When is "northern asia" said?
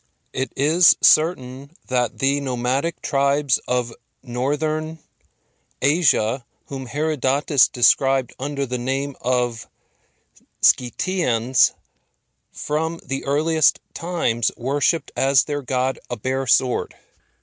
4.23-6.43